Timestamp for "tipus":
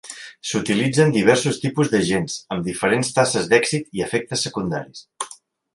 1.65-1.91